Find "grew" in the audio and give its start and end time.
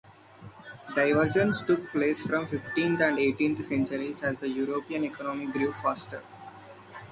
5.51-5.71